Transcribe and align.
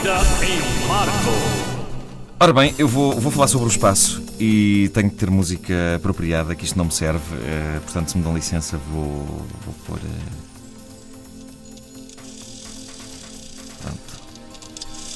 Corrida 0.00 0.46
em 0.46 0.86
Marco. 0.88 1.30
Ora 2.38 2.52
bem, 2.54 2.74
eu 2.78 2.88
vou, 2.88 3.20
vou 3.20 3.30
falar 3.30 3.48
sobre 3.48 3.66
o 3.66 3.70
espaço 3.70 4.22
e 4.38 4.90
tenho 4.94 5.10
que 5.10 5.16
ter 5.16 5.30
música 5.30 5.96
apropriada, 5.96 6.54
que 6.54 6.64
isto 6.64 6.76
não 6.78 6.86
me 6.86 6.92
serve. 6.92 7.34
eh, 7.36 7.80
portanto, 7.84 8.10
se 8.10 8.16
me 8.16 8.24
dão 8.24 8.34
licença, 8.34 8.78
vou, 8.78 9.46
vou 9.64 9.74
pôr. 9.86 9.98
eh, 9.98 10.32
Pronto. 13.82 14.20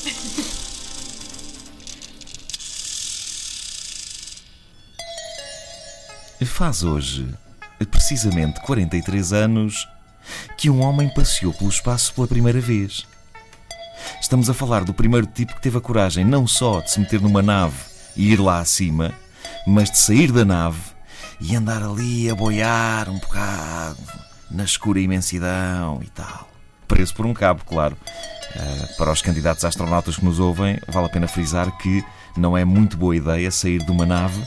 Faz 6.44 6.84
hoje, 6.84 7.26
precisamente 7.90 8.60
43 8.60 9.32
anos, 9.32 9.88
que 10.56 10.70
um 10.70 10.80
homem 10.82 11.12
passeou 11.12 11.52
pelo 11.52 11.68
espaço 11.70 12.14
pela 12.14 12.28
primeira 12.28 12.60
vez. 12.60 13.04
Estamos 14.24 14.48
a 14.48 14.54
falar 14.54 14.84
do 14.84 14.94
primeiro 14.94 15.26
tipo 15.26 15.54
que 15.54 15.60
teve 15.60 15.76
a 15.76 15.82
coragem 15.82 16.24
não 16.24 16.46
só 16.46 16.80
de 16.80 16.90
se 16.90 16.98
meter 16.98 17.20
numa 17.20 17.42
nave 17.42 17.76
e 18.16 18.32
ir 18.32 18.40
lá 18.40 18.58
acima, 18.58 19.12
mas 19.66 19.90
de 19.90 19.98
sair 19.98 20.32
da 20.32 20.46
nave 20.46 20.80
e 21.38 21.54
andar 21.54 21.82
ali 21.82 22.30
a 22.30 22.34
boiar 22.34 23.10
um 23.10 23.18
bocado 23.18 23.98
na 24.50 24.64
escura 24.64 24.98
imensidão 24.98 26.00
e 26.02 26.06
tal. 26.06 26.48
Preso 26.88 27.14
por 27.14 27.26
um 27.26 27.34
cabo, 27.34 27.64
claro. 27.66 27.98
Ah, 28.56 28.88
para 28.96 29.12
os 29.12 29.20
candidatos 29.20 29.62
astronautas 29.62 30.16
que 30.16 30.24
nos 30.24 30.40
ouvem, 30.40 30.80
vale 30.88 31.04
a 31.04 31.10
pena 31.10 31.28
frisar 31.28 31.70
que 31.76 32.02
não 32.34 32.56
é 32.56 32.64
muito 32.64 32.96
boa 32.96 33.14
ideia 33.14 33.50
sair 33.50 33.84
de 33.84 33.90
uma 33.90 34.06
nave 34.06 34.42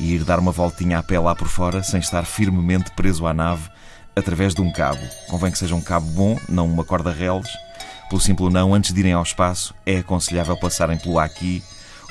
e 0.00 0.14
ir 0.14 0.24
dar 0.24 0.38
uma 0.38 0.52
voltinha 0.52 0.98
a 0.98 1.02
pé 1.02 1.20
lá 1.20 1.34
por 1.34 1.48
fora 1.48 1.82
sem 1.82 2.00
estar 2.00 2.24
firmemente 2.24 2.90
preso 2.92 3.26
à 3.26 3.34
nave 3.34 3.68
através 4.16 4.54
de 4.54 4.62
um 4.62 4.72
cabo. 4.72 5.06
Convém 5.28 5.52
que 5.52 5.58
seja 5.58 5.74
um 5.74 5.82
cabo 5.82 6.06
bom, 6.12 6.40
não 6.48 6.64
uma 6.64 6.82
corda 6.82 7.12
reles. 7.12 7.67
Pelo 8.08 8.20
simples 8.20 8.52
não, 8.52 8.74
antes 8.74 8.92
de 8.92 9.00
irem 9.00 9.12
ao 9.12 9.22
espaço, 9.22 9.74
é 9.84 9.98
aconselhável 9.98 10.56
passarem 10.56 10.96
pelo 10.98 11.18
Aqui 11.18 11.62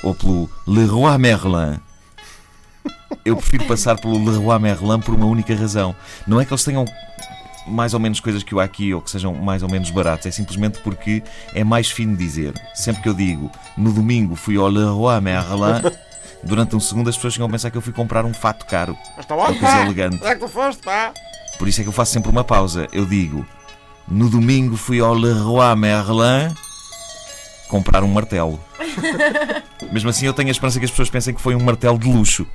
ou 0.02 0.14
pelo 0.14 0.48
Leroy 0.66 1.18
Merlin. 1.18 1.78
Eu 3.24 3.36
prefiro 3.36 3.64
passar 3.66 3.98
pelo 3.98 4.24
Leroy 4.24 4.58
Merlin 4.60 5.00
por 5.00 5.14
uma 5.14 5.26
única 5.26 5.54
razão. 5.56 5.94
Não 6.26 6.40
é 6.40 6.44
que 6.44 6.52
eles 6.52 6.62
tenham 6.64 6.84
mais 7.66 7.92
ou 7.94 8.00
menos 8.00 8.20
coisas 8.20 8.42
que 8.42 8.54
o 8.54 8.60
Aqui 8.60 8.94
ou 8.94 9.00
que 9.00 9.10
sejam 9.10 9.34
mais 9.34 9.62
ou 9.62 9.68
menos 9.68 9.90
baratos, 9.90 10.26
é 10.26 10.30
simplesmente 10.30 10.78
porque 10.80 11.22
é 11.52 11.64
mais 11.64 11.90
fino 11.90 12.16
dizer. 12.16 12.54
Sempre 12.74 13.02
que 13.02 13.08
eu 13.08 13.14
digo 13.14 13.50
no 13.76 13.92
domingo 13.92 14.36
fui 14.36 14.56
ao 14.56 14.68
Leroy 14.68 15.20
Merlin, 15.20 15.82
durante 16.44 16.76
um 16.76 16.80
segundo 16.80 17.08
as 17.10 17.16
pessoas 17.16 17.34
chegam 17.34 17.48
a 17.48 17.50
pensar 17.50 17.70
que 17.70 17.76
eu 17.76 17.82
fui 17.82 17.92
comprar 17.92 18.24
um 18.24 18.32
fato 18.32 18.64
caro. 18.66 18.96
Está 19.18 19.34
Uma 19.34 19.48
bom, 19.48 19.58
coisa 19.58 19.66
pá. 19.76 19.84
elegante. 19.84 20.16
Onde 20.16 20.26
é 20.26 20.34
que 20.34 20.40
tu 20.40 20.48
foste, 20.48 20.80
pá? 20.82 21.12
Por 21.58 21.66
isso 21.66 21.80
é 21.80 21.82
que 21.82 21.88
eu 21.88 21.92
faço 21.92 22.12
sempre 22.12 22.30
uma 22.30 22.44
pausa. 22.44 22.86
Eu 22.92 23.04
digo: 23.04 23.44
No 24.10 24.28
domingo 24.30 24.76
fui 24.76 25.00
ao 25.00 25.12
Leroy 25.14 25.74
Merlin 25.76 26.54
comprar 27.68 28.02
um 28.02 28.08
martelo. 28.08 28.58
Mesmo 29.92 30.08
assim, 30.10 30.26
eu 30.26 30.32
tenho 30.32 30.48
a 30.48 30.52
esperança 30.52 30.78
que 30.78 30.84
as 30.84 30.90
pessoas 30.90 31.10
pensem 31.10 31.34
que 31.34 31.40
foi 31.40 31.54
um 31.54 31.60
martelo 31.62 31.98
de 31.98 32.08
luxo. 32.10 32.46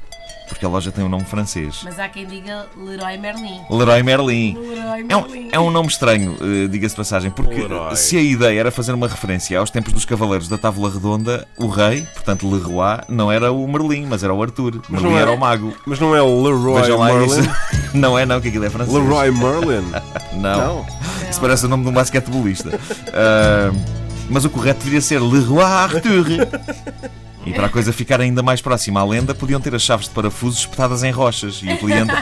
Porque 0.50 0.66
a 0.66 0.69
loja 0.69 0.92
tem 0.92 1.03
um 1.03 1.09
nome 1.09 1.24
francês. 1.24 1.80
Mas 1.84 1.97
há 1.97 2.08
quem 2.09 2.25
diga 2.28 2.68
Leroy 2.78 3.18
Merlin. 3.18 3.62
Leroy 3.69 4.03
Merlin. 4.03 4.58
Leroy 4.58 5.06
É 5.09 5.16
um, 5.16 5.22
Merlin. 5.22 5.50
é 5.53 5.59
um 5.59 5.72
nome 5.72 5.88
estranho, 5.88 6.36
eh, 6.42 6.68
diga-se 6.68 6.94
de 6.94 6.97
passagem, 6.97 7.31
porque 7.31 7.53
Leroy. 7.62 7.96
se 7.96 8.18
a 8.18 8.22
ideia 8.22 8.59
era 8.59 8.69
fazer 8.72 8.92
uma 8.94 9.08
referência 9.08 9.58
aos 9.58 9.69
tempos 9.72 9.94
dos 9.94 10.03
Cavaleiros 10.06 10.47
da 10.50 10.58
Távola 10.58 10.92
Redonda, 10.92 11.47
o 11.58 11.68
rei, 11.68 12.02
portanto 12.13 12.47
Leroy, 12.52 13.00
não 13.08 13.31
era 13.31 13.52
o 13.53 13.66
Merlin, 13.68 14.06
mas 14.08 14.22
era 14.22 14.34
o 14.34 14.44
Arthur. 14.44 14.81
Merlin 14.90 15.09
não 15.09 15.18
é- 15.18 15.22
era 15.22 15.31
o 15.31 15.38
mago. 15.40 15.74
Mas 15.88 16.00
não 16.00 16.16
é 16.16 16.22
o 16.22 16.44
Leroy 16.44 16.90
Merlin? 17.13 17.25
isso. 17.40 17.50
Não 17.94 18.18
é, 18.18 18.25
não, 18.25 18.42
que 18.42 18.47
aquilo 18.47 18.66
é 18.66 18.72
francês. 18.72 18.97
Leroy 18.97 19.30
Merlin? 19.30 19.84
Não. 20.34 20.58
Não. 20.58 20.86
Isso 21.33 21.41
parece 21.41 21.66
o 21.66 21.67
nome 21.67 21.81
de 21.83 21.89
um 21.89 21.91
basquetebolista. 21.91 22.79
Ah, 23.11 23.71
mas 24.29 24.45
o 24.45 24.51
correto 24.51 24.81
deveria 24.81 25.01
ser 25.01 25.19
Leroy 25.19 25.63
Arthur. 25.63 26.27
E 27.44 27.51
para 27.51 27.66
a 27.66 27.69
coisa 27.69 27.91
ficar 27.91 28.21
ainda 28.21 28.44
mais 28.44 28.61
próxima 28.61 28.99
à 28.99 29.03
lenda, 29.03 29.33
podiam 29.33 29.59
ter 29.59 29.73
as 29.73 29.81
chaves 29.81 30.07
de 30.07 30.13
parafuso 30.13 30.59
espetadas 30.59 31.01
em 31.01 31.09
rochas 31.09 31.59
e 31.63 31.73
o 31.73 31.77
cliente, 31.79 32.13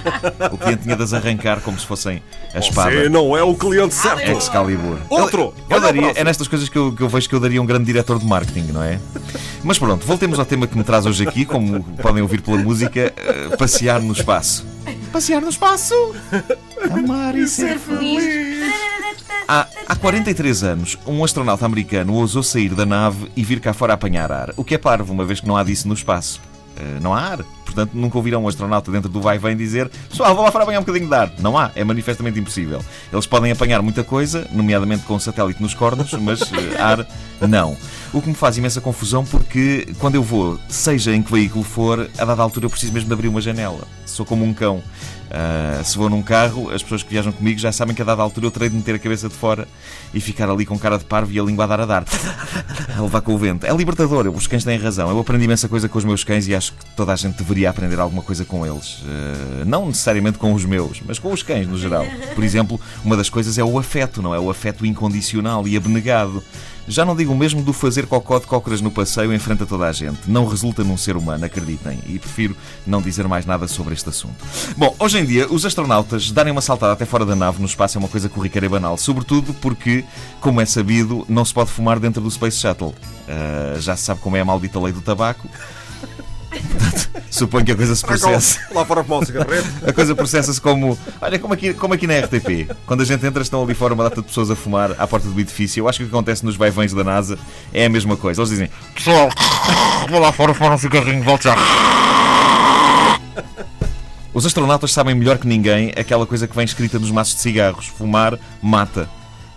o 0.49 0.57
cliente 0.57 0.83
tinha 0.83 0.95
de 0.95 1.03
as 1.03 1.13
arrancar 1.13 1.59
como 1.59 1.77
se 1.77 1.85
fossem 1.85 2.23
a 2.53 2.59
espada. 2.59 2.89
Você 2.89 3.09
não 3.09 3.35
é 3.35 3.43
o 3.43 3.53
cliente 3.53 3.93
certo. 3.93 4.31
Excalibur. 4.31 4.97
Outro! 5.09 5.53
Eu, 5.69 5.75
eu 5.75 5.81
daria, 5.81 6.13
é 6.15 6.23
nestas 6.23 6.47
coisas 6.47 6.69
que 6.69 6.77
eu, 6.77 6.93
que 6.93 7.03
eu 7.03 7.09
vejo 7.09 7.27
que 7.27 7.35
eu 7.35 7.39
daria 7.41 7.61
um 7.61 7.65
grande 7.65 7.83
diretor 7.83 8.17
de 8.17 8.25
marketing, 8.25 8.71
não 8.71 8.81
é? 8.81 8.97
Mas 9.61 9.77
pronto, 9.77 10.07
voltemos 10.07 10.39
ao 10.39 10.45
tema 10.45 10.65
que 10.65 10.77
me 10.77 10.85
traz 10.85 11.05
hoje 11.05 11.27
aqui, 11.27 11.43
como 11.43 11.83
podem 12.01 12.21
ouvir 12.21 12.41
pela 12.41 12.57
música, 12.57 13.13
eh, 13.15 13.55
passear 13.57 14.01
no 14.01 14.13
espaço. 14.13 14.65
Passear 15.11 15.41
no 15.41 15.49
espaço! 15.49 15.93
Amar 16.89 17.35
e 17.35 17.45
ser 17.45 17.77
feliz. 17.77 18.23
Há, 19.53 19.67
há 19.85 19.95
43 19.97 20.63
anos, 20.63 20.97
um 21.05 21.25
astronauta 21.25 21.65
americano 21.65 22.13
ousou 22.13 22.41
sair 22.41 22.73
da 22.73 22.85
nave 22.85 23.29
e 23.35 23.43
vir 23.43 23.59
cá 23.59 23.73
fora 23.73 23.91
apanhar 23.91 24.31
ar. 24.31 24.53
O 24.55 24.63
que 24.63 24.75
é 24.75 24.77
parvo, 24.77 25.11
uma 25.11 25.25
vez 25.25 25.41
que 25.41 25.47
não 25.49 25.57
há 25.57 25.63
disso 25.65 25.89
no 25.89 25.93
espaço. 25.93 26.39
Eh, 26.77 26.99
não 27.01 27.13
há 27.13 27.19
ar. 27.19 27.39
Portanto, 27.73 27.93
nunca 27.93 28.17
ouvirão 28.17 28.43
um 28.43 28.47
astronauta 28.47 28.91
dentro 28.91 29.09
do 29.09 29.21
vai 29.21 29.37
vem 29.37 29.55
dizer 29.55 29.89
Pessoal, 30.09 30.35
vou 30.35 30.43
lá 30.43 30.51
fora 30.51 30.63
apanhar 30.63 30.79
um 30.79 30.83
bocadinho 30.83 31.07
de 31.07 31.15
ar. 31.15 31.31
Não 31.39 31.57
há. 31.57 31.71
É 31.73 31.83
manifestamente 31.83 32.39
impossível. 32.39 32.83
Eles 33.11 33.25
podem 33.25 33.51
apanhar 33.51 33.81
muita 33.81 34.03
coisa, 34.03 34.47
nomeadamente 34.51 35.03
com 35.03 35.15
um 35.15 35.19
satélite 35.19 35.61
nos 35.61 35.73
cornos, 35.73 36.11
mas 36.13 36.41
eh, 36.41 36.81
ar, 36.81 37.07
não. 37.47 37.77
O 38.13 38.21
que 38.21 38.27
me 38.27 38.35
faz 38.35 38.57
imensa 38.57 38.81
confusão 38.81 39.23
porque 39.23 39.87
quando 39.99 40.15
eu 40.15 40.23
vou, 40.23 40.59
seja 40.67 41.15
em 41.15 41.21
que 41.21 41.31
veículo 41.31 41.63
for, 41.63 42.09
a 42.17 42.25
dada 42.25 42.41
altura 42.43 42.65
eu 42.65 42.69
preciso 42.69 42.91
mesmo 42.91 43.07
de 43.07 43.13
abrir 43.13 43.29
uma 43.29 43.39
janela. 43.39 43.87
Sou 44.05 44.25
como 44.25 44.43
um 44.43 44.53
cão. 44.53 44.83
Ah, 45.33 45.81
se 45.83 45.97
vou 45.97 46.09
num 46.09 46.21
carro, 46.21 46.69
as 46.71 46.83
pessoas 46.83 47.03
que 47.03 47.09
viajam 47.09 47.31
comigo 47.31 47.57
já 47.57 47.71
sabem 47.71 47.95
que 47.95 48.01
a 48.01 48.05
dada 48.05 48.21
altura 48.21 48.47
eu 48.47 48.51
terei 48.51 48.67
de 48.67 48.75
meter 48.75 48.95
a 48.95 48.99
cabeça 48.99 49.29
de 49.29 49.35
fora 49.35 49.65
e 50.13 50.19
ficar 50.19 50.49
ali 50.49 50.65
com 50.65 50.77
cara 50.77 50.97
de 50.97 51.05
parvo 51.05 51.31
e 51.31 51.39
a 51.39 51.43
língua 51.43 51.63
a 51.63 51.67
dar 51.67 51.79
a 51.79 51.85
dar. 51.85 52.03
A 52.97 53.01
levar 53.01 53.21
com 53.21 53.33
o 53.33 53.37
vento. 53.37 53.65
É 53.65 53.73
libertador, 53.73 54.27
os 54.27 54.45
cães 54.45 54.65
têm 54.65 54.77
razão. 54.77 55.09
Eu 55.09 55.19
aprendi 55.19 55.45
imensa 55.45 55.69
coisa 55.69 55.87
com 55.87 55.97
os 55.97 56.03
meus 56.03 56.23
cães 56.23 56.47
e 56.47 56.53
acho 56.53 56.73
que 56.73 56.85
toda 56.97 57.13
a 57.13 57.15
gente 57.15 57.37
deveria 57.37 57.60
aprender 57.69 57.99
alguma 57.99 58.21
coisa 58.21 58.43
com 58.43 58.65
eles. 58.65 59.03
Ah, 59.05 59.65
não 59.65 59.87
necessariamente 59.87 60.37
com 60.37 60.53
os 60.53 60.65
meus, 60.65 61.01
mas 61.05 61.19
com 61.19 61.31
os 61.31 61.43
cães 61.43 61.67
no 61.67 61.77
geral. 61.77 62.05
Por 62.33 62.43
exemplo, 62.43 62.79
uma 63.03 63.15
das 63.15 63.29
coisas 63.29 63.57
é 63.57 63.63
o 63.63 63.77
afeto, 63.77 64.21
não 64.21 64.33
é? 64.33 64.39
O 64.39 64.49
afeto 64.49 64.85
incondicional 64.85 65.67
e 65.67 65.77
abnegado. 65.77 66.43
Já 66.87 67.05
não 67.05 67.15
digo 67.15 67.31
o 67.31 67.37
mesmo 67.37 67.61
do 67.61 67.73
fazer 67.73 68.07
cocó 68.07 68.39
de 68.39 68.47
cócoras 68.47 68.81
no 68.81 68.89
passeio 68.89 69.31
em 69.31 69.39
frente 69.39 69.63
a 69.63 69.65
toda 69.65 69.85
a 69.85 69.91
gente. 69.91 70.19
Não 70.27 70.45
resulta 70.45 70.83
num 70.83 70.97
ser 70.97 71.15
humano, 71.15 71.45
acreditem. 71.45 71.99
E 72.07 72.17
prefiro 72.17 72.55
não 72.85 73.01
dizer 73.01 73.27
mais 73.27 73.45
nada 73.45 73.67
sobre 73.67 73.93
este 73.93 74.09
assunto. 74.09 74.35
Bom, 74.75 74.95
hoje 74.99 75.19
em 75.19 75.25
dia, 75.25 75.47
os 75.51 75.65
astronautas 75.65 76.31
darem 76.31 76.51
uma 76.51 76.61
saltada 76.61 76.93
até 76.93 77.05
fora 77.05 77.25
da 77.25 77.35
nave 77.35 77.59
no 77.59 77.65
espaço 77.65 77.97
é 77.97 77.99
uma 77.99 78.09
coisa 78.09 78.27
corriqueira 78.27 78.65
e 78.65 78.69
banal. 78.69 78.97
Sobretudo 78.97 79.53
porque, 79.53 80.03
como 80.39 80.59
é 80.59 80.65
sabido, 80.65 81.25
não 81.29 81.45
se 81.45 81.53
pode 81.53 81.69
fumar 81.69 81.99
dentro 81.99 82.21
do 82.21 82.31
Space 82.31 82.57
Shuttle. 82.57 82.95
Ah, 83.27 83.79
já 83.79 83.95
se 83.95 84.03
sabe 84.03 84.19
como 84.19 84.35
é 84.35 84.41
a 84.41 84.45
maldita 84.45 84.79
lei 84.79 84.91
do 84.91 85.01
tabaco. 85.01 85.47
Portanto, 86.51 87.09
suponho 87.31 87.65
que 87.65 87.71
a 87.71 87.75
coisa 87.75 87.95
se 87.95 88.05
processe. 88.05 88.59
Lá 88.73 88.85
fora 88.85 89.03
fumar 89.03 89.19
um 89.19 89.25
cigarrete. 89.25 89.67
A 89.87 89.93
coisa 89.93 90.13
processa-se 90.15 90.59
como. 90.59 90.97
Olha, 91.21 91.39
como 91.39 91.53
aqui, 91.53 91.73
como 91.73 91.93
aqui 91.93 92.05
na 92.05 92.19
RTP. 92.19 92.69
Quando 92.85 93.01
a 93.01 93.05
gente 93.05 93.25
entra, 93.25 93.41
estão 93.41 93.63
ali 93.63 93.73
fora 93.73 93.93
uma 93.93 94.03
data 94.03 94.21
de 94.21 94.27
pessoas 94.27 94.51
a 94.51 94.55
fumar 94.55 94.91
à 94.97 95.07
porta 95.07 95.27
do 95.27 95.39
edifício. 95.39 95.81
Eu 95.81 95.89
acho 95.89 95.99
que 95.99 96.03
o 96.03 96.07
que 96.07 96.13
acontece 96.13 96.45
nos 96.45 96.55
vai-vens 96.55 96.93
da 96.93 97.03
NASA 97.03 97.37
é 97.73 97.85
a 97.85 97.89
mesma 97.89 98.17
coisa. 98.17 98.41
Eles 98.41 98.49
dizem: 98.49 98.69
Pessoal, 98.93 99.29
vou 100.09 100.19
lá 100.19 100.31
fora 100.31 100.53
fumar 100.53 100.73
um 100.73 100.77
cigarrinho, 100.77 101.23
volto 101.23 101.43
já. 101.43 101.55
Os 104.33 104.45
astronautas 104.45 104.93
sabem 104.93 105.13
melhor 105.13 105.37
que 105.37 105.47
ninguém 105.47 105.91
aquela 105.97 106.25
coisa 106.25 106.47
que 106.47 106.55
vem 106.55 106.65
escrita 106.65 106.99
nos 106.99 107.11
maços 107.11 107.35
de 107.35 107.41
cigarros: 107.41 107.87
fumar 107.87 108.37
mata. 108.61 109.09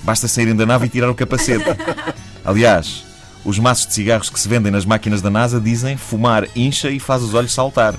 Basta 0.02 0.28
saírem 0.28 0.54
da 0.54 0.66
nave 0.66 0.86
e 0.86 0.88
tirar 0.88 1.10
o 1.10 1.14
capacete. 1.14 1.64
Aliás, 2.44 3.03
os 3.44 3.58
maços 3.58 3.86
de 3.86 3.94
cigarros 3.94 4.30
que 4.30 4.40
se 4.40 4.48
vendem 4.48 4.72
nas 4.72 4.84
máquinas 4.84 5.20
da 5.20 5.30
NASA 5.30 5.60
dizem 5.60 5.96
fumar 5.96 6.46
incha 6.56 6.90
e 6.90 6.98
faz 6.98 7.22
os 7.22 7.34
olhos 7.34 7.52
saltar. 7.52 7.94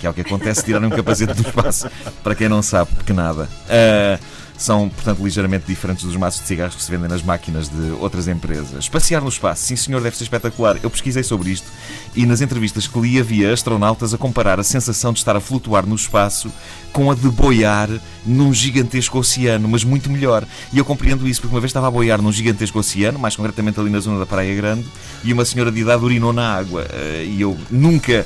Que 0.00 0.06
é 0.06 0.10
o 0.10 0.14
que 0.14 0.20
acontece 0.20 0.60
se 0.60 0.66
tirarem 0.66 0.88
um 0.88 0.90
capacete 0.90 1.32
do 1.34 1.48
espaço. 1.48 1.88
Para 2.22 2.34
quem 2.34 2.48
não 2.48 2.62
sabe, 2.62 2.90
que 3.06 3.12
nada. 3.12 3.48
Ah, 3.68 4.18
são, 4.56 4.88
portanto, 4.88 5.22
ligeiramente 5.22 5.64
diferentes 5.66 6.04
dos 6.04 6.16
maços 6.16 6.40
de 6.40 6.46
cigarros 6.46 6.76
que 6.76 6.82
se 6.82 6.90
vendem 6.90 7.08
nas 7.08 7.22
máquinas 7.22 7.68
de 7.68 7.90
outras 8.00 8.28
empresas. 8.28 8.88
Passear 8.88 9.20
no 9.20 9.28
espaço, 9.28 9.62
sim 9.62 9.76
senhor, 9.76 10.00
deve 10.00 10.16
ser 10.16 10.24
espetacular. 10.24 10.78
Eu 10.82 10.90
pesquisei 10.90 11.22
sobre 11.22 11.50
isto 11.50 11.66
e 12.14 12.24
nas 12.24 12.40
entrevistas 12.40 12.86
que 12.86 12.98
li 13.00 13.18
havia 13.18 13.52
astronautas 13.52 14.14
a 14.14 14.18
comparar 14.18 14.60
a 14.60 14.64
sensação 14.64 15.12
de 15.12 15.18
estar 15.18 15.36
a 15.36 15.40
flutuar 15.40 15.84
no 15.86 15.94
espaço 15.94 16.52
com 16.92 17.10
a 17.10 17.14
de 17.14 17.28
boiar 17.28 17.90
num 18.24 18.54
gigantesco 18.54 19.18
oceano, 19.18 19.68
mas 19.68 19.82
muito 19.82 20.08
melhor. 20.08 20.46
E 20.72 20.78
eu 20.78 20.84
compreendo 20.84 21.26
isso, 21.26 21.40
porque 21.40 21.54
uma 21.54 21.60
vez 21.60 21.70
estava 21.70 21.88
a 21.88 21.90
boiar 21.90 22.22
num 22.22 22.30
gigantesco 22.30 22.78
oceano, 22.78 23.18
mais 23.18 23.34
concretamente 23.34 23.80
ali 23.80 23.90
na 23.90 23.98
zona 23.98 24.20
da 24.20 24.26
Praia 24.26 24.54
Grande, 24.54 24.86
e 25.24 25.32
uma 25.32 25.44
senhora 25.44 25.72
de 25.72 25.80
idade 25.80 26.04
urinou 26.04 26.32
na 26.32 26.54
água. 26.54 26.86
Ah, 26.90 27.22
E 27.24 27.40
eu 27.40 27.58
nunca 27.70 28.24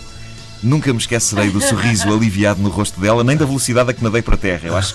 Nunca 0.62 0.92
me 0.92 0.98
esquecerei 0.98 1.50
do 1.50 1.60
sorriso 1.60 2.12
aliviado 2.12 2.60
no 2.60 2.68
rosto 2.68 3.00
dela, 3.00 3.22
nem 3.22 3.36
da 3.36 3.46
velocidade 3.46 3.90
a 3.90 3.94
que 3.94 4.02
nadei 4.02 4.22
para 4.22 4.34
a 4.34 4.38
terra. 4.38 4.66
Eu 4.66 4.76
acho, 4.76 4.94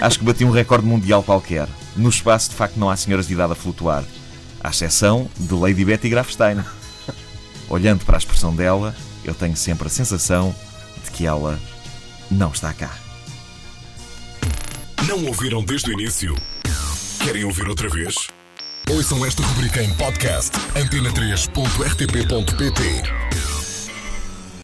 acho 0.00 0.18
que 0.18 0.24
bati 0.24 0.44
um 0.44 0.50
recorde 0.50 0.86
mundial 0.86 1.22
qualquer. 1.22 1.68
No 1.96 2.08
espaço, 2.08 2.50
de 2.50 2.56
facto, 2.56 2.76
não 2.76 2.90
há 2.90 2.96
senhoras 2.96 3.26
de 3.26 3.34
idade 3.34 3.52
a 3.52 3.56
flutuar. 3.56 4.04
À 4.62 4.70
exceção 4.70 5.28
de 5.38 5.54
Lady 5.54 5.84
Betty 5.84 6.08
Grafstein. 6.08 6.62
Olhando 7.68 8.04
para 8.04 8.16
a 8.16 8.18
expressão 8.18 8.54
dela, 8.54 8.94
eu 9.24 9.34
tenho 9.34 9.56
sempre 9.56 9.86
a 9.86 9.90
sensação 9.90 10.54
de 11.04 11.10
que 11.10 11.26
ela 11.26 11.58
não 12.30 12.50
está 12.50 12.72
cá. 12.72 12.90
Não 15.06 15.24
ouviram 15.26 15.64
desde 15.64 15.90
o 15.90 15.92
início? 15.92 16.34
Querem 17.22 17.44
ouvir 17.44 17.68
outra 17.68 17.88
vez? 17.88 18.14
Ouçam 18.90 19.24
esta 19.24 19.42
rubrica 19.42 19.82
em 19.82 19.90
podcast 19.94 20.50
antena3.rtp.pt 20.74 23.41